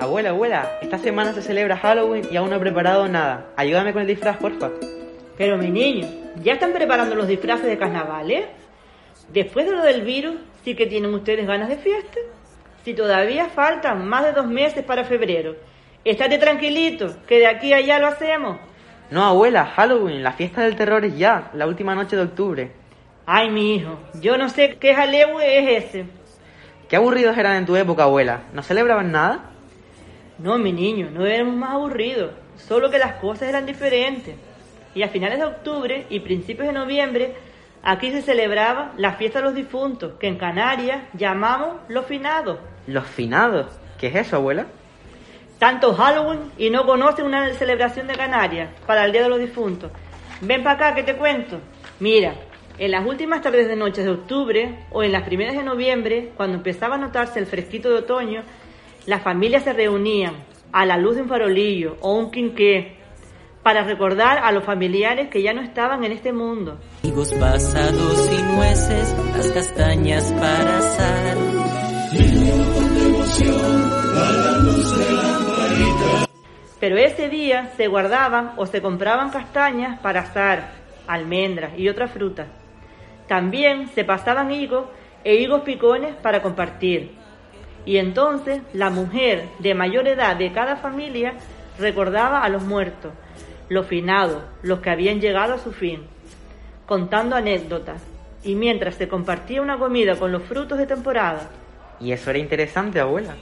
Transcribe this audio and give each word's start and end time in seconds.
Abuela, 0.00 0.30
abuela, 0.30 0.78
esta 0.80 0.96
semana 0.96 1.34
se 1.34 1.42
celebra 1.42 1.76
Halloween 1.76 2.26
y 2.30 2.36
aún 2.38 2.48
no 2.48 2.56
he 2.56 2.58
preparado 2.58 3.06
nada. 3.06 3.48
Ayúdame 3.54 3.92
con 3.92 4.00
el 4.00 4.08
disfraz, 4.08 4.38
porfa. 4.38 4.70
Pero 5.36 5.58
mi 5.58 5.70
niño, 5.70 6.08
¿ya 6.42 6.54
están 6.54 6.72
preparando 6.72 7.14
los 7.14 7.28
disfraces 7.28 7.66
de 7.66 7.76
carnaval, 7.76 8.30
eh? 8.30 8.46
Después 9.28 9.66
de 9.66 9.72
lo 9.72 9.82
del 9.82 10.00
virus, 10.00 10.36
¿sí 10.64 10.74
que 10.74 10.86
tienen 10.86 11.12
ustedes 11.12 11.46
ganas 11.46 11.68
de 11.68 11.76
fiesta? 11.76 12.18
Si 12.82 12.94
todavía 12.94 13.50
faltan 13.50 14.08
más 14.08 14.24
de 14.24 14.32
dos 14.32 14.46
meses 14.46 14.82
para 14.82 15.04
febrero. 15.04 15.54
Estate 16.02 16.38
tranquilito, 16.38 17.16
que 17.26 17.40
de 17.40 17.48
aquí 17.48 17.74
a 17.74 17.76
allá 17.76 17.98
lo 17.98 18.06
hacemos. 18.06 18.56
No, 19.10 19.22
abuela, 19.22 19.66
Halloween, 19.66 20.22
la 20.22 20.32
fiesta 20.32 20.62
del 20.62 20.76
terror 20.76 21.04
es 21.04 21.18
ya, 21.18 21.50
la 21.52 21.66
última 21.66 21.94
noche 21.94 22.16
de 22.16 22.22
octubre. 22.22 22.72
Ay, 23.26 23.50
mi 23.50 23.74
hijo, 23.74 23.98
yo 24.14 24.38
no 24.38 24.48
sé 24.48 24.78
qué 24.80 24.94
jaleo 24.94 25.42
es 25.42 25.84
ese. 25.84 26.06
Qué 26.88 26.96
aburridos 26.96 27.36
eran 27.36 27.56
en 27.56 27.66
tu 27.66 27.76
época, 27.76 28.04
abuela. 28.04 28.44
¿No 28.54 28.62
celebraban 28.62 29.12
nada? 29.12 29.50
No, 30.42 30.56
mi 30.56 30.72
niño, 30.72 31.10
no 31.12 31.26
éramos 31.26 31.54
más 31.54 31.72
aburridos, 31.72 32.30
solo 32.56 32.90
que 32.90 32.98
las 32.98 33.14
cosas 33.16 33.48
eran 33.48 33.66
diferentes. 33.66 34.36
Y 34.94 35.02
a 35.02 35.08
finales 35.08 35.38
de 35.38 35.44
octubre 35.44 36.06
y 36.08 36.20
principios 36.20 36.66
de 36.66 36.72
noviembre, 36.72 37.34
aquí 37.82 38.10
se 38.10 38.22
celebraba 38.22 38.92
la 38.96 39.12
fiesta 39.12 39.40
de 39.40 39.44
los 39.44 39.54
difuntos, 39.54 40.14
que 40.18 40.28
en 40.28 40.38
Canarias 40.38 41.02
llamamos 41.12 41.76
los 41.88 42.06
finados. 42.06 42.58
Los 42.86 43.06
finados. 43.06 43.66
¿Qué 43.98 44.06
es 44.06 44.14
eso, 44.14 44.36
abuela? 44.36 44.66
Tanto 45.58 45.92
Halloween 45.92 46.50
y 46.56 46.70
no 46.70 46.86
conocen 46.86 47.26
una 47.26 47.52
celebración 47.52 48.06
de 48.06 48.14
Canarias 48.14 48.70
para 48.86 49.04
el 49.04 49.12
Día 49.12 49.24
de 49.24 49.28
los 49.28 49.40
Difuntos. 49.40 49.90
Ven 50.40 50.64
para 50.64 50.76
acá 50.76 50.94
que 50.94 51.02
te 51.02 51.16
cuento. 51.16 51.60
Mira, 51.98 52.32
en 52.78 52.92
las 52.92 53.04
últimas 53.04 53.42
tardes 53.42 53.68
de 53.68 53.76
noches 53.76 54.06
de 54.06 54.10
octubre 54.10 54.86
o 54.90 55.02
en 55.02 55.12
las 55.12 55.24
primeras 55.24 55.54
de 55.54 55.62
noviembre, 55.62 56.32
cuando 56.34 56.56
empezaba 56.56 56.94
a 56.94 56.98
notarse 56.98 57.38
el 57.38 57.44
fresquito 57.44 57.90
de 57.90 57.96
otoño, 57.96 58.42
las 59.06 59.22
familias 59.22 59.64
se 59.64 59.72
reunían 59.72 60.34
a 60.72 60.86
la 60.86 60.96
luz 60.96 61.16
de 61.16 61.22
un 61.22 61.28
farolillo 61.28 61.96
o 62.00 62.14
un 62.14 62.30
quinqué 62.30 62.96
para 63.62 63.84
recordar 63.84 64.38
a 64.38 64.52
los 64.52 64.64
familiares 64.64 65.28
que 65.28 65.42
ya 65.42 65.52
no 65.52 65.62
estaban 65.62 66.04
en 66.04 66.12
este 66.12 66.32
mundo. 66.32 66.78
Higos 67.02 67.32
pasados 67.34 68.30
y 68.32 68.42
nueces, 68.54 69.14
las 69.36 69.48
castañas 69.48 70.32
para 70.32 70.78
asar. 70.78 71.36
Pero 76.80 76.96
ese 76.96 77.28
día 77.28 77.72
se 77.76 77.88
guardaban 77.88 78.52
o 78.56 78.64
se 78.64 78.80
compraban 78.80 79.30
castañas 79.30 80.00
para 80.00 80.20
asar, 80.20 80.70
almendras 81.06 81.78
y 81.78 81.88
otras 81.88 82.10
frutas. 82.10 82.48
También 83.28 83.88
se 83.88 84.04
pasaban 84.04 84.50
higos 84.50 84.86
e 85.22 85.34
higos 85.34 85.60
picones 85.60 86.16
para 86.16 86.40
compartir. 86.40 87.19
Y 87.84 87.96
entonces 87.96 88.62
la 88.72 88.90
mujer 88.90 89.48
de 89.58 89.74
mayor 89.74 90.06
edad 90.06 90.36
de 90.36 90.52
cada 90.52 90.76
familia 90.76 91.34
recordaba 91.78 92.42
a 92.42 92.48
los 92.48 92.62
muertos, 92.62 93.12
los 93.68 93.86
finados, 93.86 94.42
los 94.62 94.80
que 94.80 94.90
habían 94.90 95.20
llegado 95.20 95.54
a 95.54 95.58
su 95.58 95.72
fin, 95.72 96.02
contando 96.86 97.36
anécdotas. 97.36 98.02
Y 98.42 98.54
mientras 98.54 98.94
se 98.94 99.08
compartía 99.08 99.62
una 99.62 99.78
comida 99.78 100.16
con 100.16 100.32
los 100.32 100.42
frutos 100.42 100.78
de 100.78 100.86
temporada. 100.86 101.50
Y 102.00 102.12
eso 102.12 102.30
era 102.30 102.38
interesante, 102.38 103.00
abuela. 103.00 103.34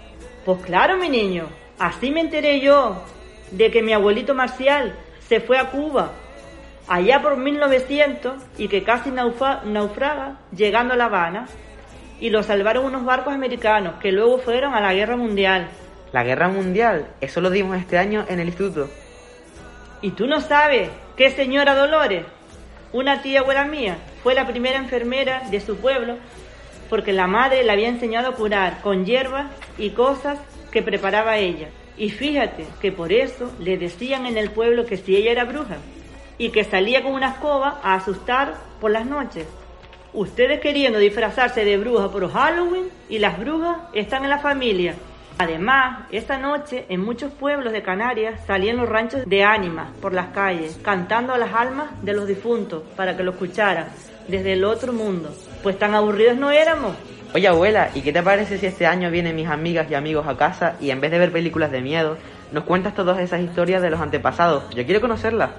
Pues 0.45 0.61
claro, 0.63 0.97
mi 0.97 1.09
niño, 1.09 1.47
así 1.79 2.11
me 2.11 2.21
enteré 2.21 2.61
yo 2.61 3.03
de 3.51 3.71
que 3.71 3.83
mi 3.83 3.93
abuelito 3.93 4.35
Marcial 4.35 4.95
se 5.29 5.41
fue 5.41 5.59
a 5.59 5.71
Cuba 5.71 6.13
allá 6.89 7.21
por 7.23 7.37
1900 7.37 8.35
y 8.57 8.69
que 8.69 8.83
casi 8.83 9.11
naufraga 9.11 10.39
llegando 10.57 10.95
a 10.95 10.97
La 10.97 11.05
Habana 11.05 11.47
y 12.21 12.31
lo 12.31 12.43
salvaron 12.43 12.85
unos 12.85 13.05
barcos 13.05 13.35
americanos 13.35 13.95
que 14.01 14.13
luego 14.13 14.39
fueron 14.39 14.75
a 14.75 14.81
la 14.81 14.95
guerra 14.95 15.17
mundial. 15.17 15.69
La 16.13 16.25
guerra 16.25 16.49
mundial, 16.49 17.07
eso 17.21 17.41
lo 17.41 17.51
dimos 17.51 17.77
este 17.79 17.99
año 17.99 18.25
en 18.29 18.41
el 18.41 18.49
instituto. 18.49 18.89
¿Y 20.01 20.11
tú 20.13 20.27
no 20.27 20.41
sabes 20.41 20.91
qué 21.17 21.31
señora 21.31 21.75
Dolores, 21.75 22.25
una 22.93 23.21
tía 23.21 23.41
abuela 23.41 23.65
mía, 23.65 23.99
fue 24.23 24.35
la 24.35 24.47
primera 24.47 24.79
enfermera 24.79 25.43
de 25.51 25.61
su 25.61 25.77
pueblo 25.77 26.17
porque 26.89 27.13
la 27.13 27.27
madre 27.27 27.63
le 27.65 27.71
había 27.71 27.89
enseñado 27.89 28.29
a 28.31 28.35
curar 28.35 28.81
con 28.81 29.05
hierbas 29.05 29.47
y 29.77 29.91
cosas 29.91 30.39
que 30.71 30.83
preparaba 30.83 31.37
ella? 31.37 31.69
Y 31.97 32.11
fíjate 32.11 32.65
que 32.81 32.93
por 32.93 33.13
eso 33.13 33.53
le 33.59 33.77
decían 33.77 34.25
en 34.25 34.39
el 34.39 34.51
pueblo 34.51 34.87
que 34.87 34.97
si 34.97 35.17
ella 35.17 35.33
era 35.33 35.45
bruja 35.45 35.77
y 36.39 36.51
que 36.51 36.65
salía 36.65 37.03
con 37.03 37.13
una 37.13 37.31
escoba 37.31 37.81
a 37.83 37.95
asustar 37.95 38.55
por 38.81 38.93
las 38.93 39.05
noches. 39.05 39.47
Ustedes 40.15 40.61
queriendo 40.61 40.99
disfrazarse 40.99 41.65
de 41.65 41.77
bruja 41.77 42.11
por 42.11 42.31
Halloween 42.33 42.89
y 43.11 43.19
las 43.19 43.39
brujas 43.39 43.77
están 43.93 44.25
en 44.25 44.31
la 44.31 44.39
familia. 44.39 44.95
Además, 45.37 46.07
esa 46.11 46.39
noche 46.39 46.87
en 46.89 47.05
muchos 47.05 47.31
pueblos 47.31 47.73
de 47.73 47.83
Canarias 47.83 48.41
salían 48.47 48.79
los 48.79 48.89
ranchos 48.89 49.23
de 49.27 49.45
ánimas 49.45 49.91
por 50.01 50.15
las 50.15 50.29
calles, 50.29 50.81
cantando 50.83 51.35
a 51.35 51.39
las 51.39 51.53
almas 51.53 51.91
de 52.03 52.15
los 52.15 52.27
difuntos 52.27 52.83
para 52.97 53.17
que 53.17 53.23
lo 53.23 53.33
escucharan 53.33 53.87
desde 54.27 54.55
el 54.55 54.65
otro 54.65 54.93
mundo. 54.93 55.33
Pues 55.63 55.79
tan 55.79 55.95
aburridos 55.95 56.37
no 56.39 56.51
éramos. 56.51 56.97
Oye, 57.35 57.47
abuela, 57.47 57.91
¿y 57.95 58.01
qué 58.01 58.13
te 58.13 58.23
parece 58.23 58.57
si 58.57 58.67
este 58.67 58.87
año 58.87 59.11
vienen 59.11 59.37
mis 59.37 59.49
amigas 59.49 59.89
y 59.91 59.95
amigos 59.95 60.27
a 60.27 60.39
casa 60.39 60.77
y 60.81 60.91
en 60.91 61.03
vez 61.03 61.11
de 61.11 61.19
ver 61.19 61.31
películas 61.31 61.71
de 61.71 61.83
miedo, 61.83 62.17
nos 62.51 62.65
cuentas 62.65 62.95
todas 62.95 63.21
esas 63.21 63.43
historias 63.43 63.83
de 63.83 63.91
los 63.91 64.01
antepasados? 64.01 64.75
Yo 64.75 64.87
quiero 64.87 65.03
conocerlas. 65.03 65.51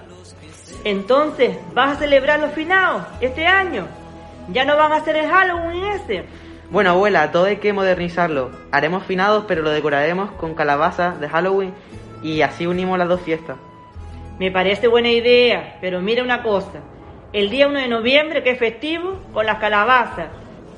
Entonces, 0.83 1.55
¿vas 1.73 1.95
a 1.95 1.99
celebrar 1.99 2.39
los 2.39 2.51
finados 2.51 3.03
este 3.21 3.45
año? 3.45 3.98
¿Ya 4.51 4.65
no 4.65 4.75
van 4.75 4.91
a 4.91 4.97
hacer 4.97 5.15
el 5.15 5.27
Halloween 5.27 5.83
ese? 5.85 6.25
Bueno, 6.71 6.91
abuela, 6.91 7.31
todo 7.31 7.45
hay 7.45 7.57
que 7.57 7.73
modernizarlo. 7.73 8.51
Haremos 8.71 9.03
finados, 9.03 9.45
pero 9.47 9.61
lo 9.61 9.69
decoraremos 9.69 10.31
con 10.31 10.55
calabazas 10.55 11.19
de 11.19 11.29
Halloween 11.29 11.73
y 12.23 12.41
así 12.41 12.65
unimos 12.67 12.97
las 12.97 13.07
dos 13.07 13.21
fiestas. 13.21 13.57
Me 14.39 14.51
parece 14.51 14.87
buena 14.87 15.09
idea, 15.11 15.77
pero 15.81 16.01
mira 16.01 16.23
una 16.23 16.41
cosa. 16.41 16.79
El 17.33 17.49
día 17.49 17.67
1 17.67 17.79
de 17.79 17.87
noviembre, 17.87 18.43
que 18.43 18.51
es 18.51 18.59
festivo, 18.59 19.19
con 19.33 19.45
las 19.45 19.59
calabazas, 19.59 20.27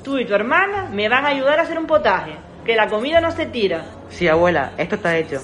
tú 0.02 0.18
y 0.18 0.24
tu 0.24 0.34
hermana 0.34 0.88
me 0.92 1.08
van 1.08 1.24
a 1.24 1.28
ayudar 1.28 1.58
a 1.58 1.62
hacer 1.62 1.78
un 1.78 1.86
potaje, 1.86 2.32
que 2.64 2.76
la 2.76 2.88
comida 2.88 3.20
no 3.20 3.30
se 3.30 3.46
tira. 3.46 3.84
Sí, 4.10 4.28
abuela, 4.28 4.72
esto 4.76 4.96
está 4.96 5.16
hecho. 5.16 5.40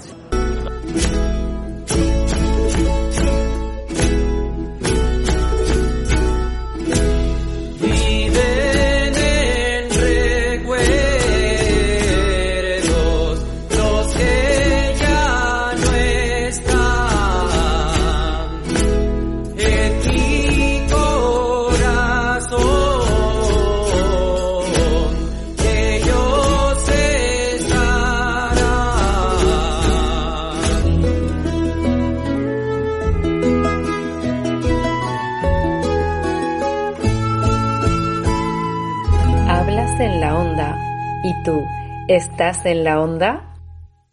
Hablas 39.79 40.01
en 40.01 40.21
la 40.21 40.37
onda. 40.37 40.77
¿Y 41.23 41.33
tú 41.45 41.65
estás 42.09 42.67
en 42.67 42.83
la 42.83 43.01
onda? 43.01 43.48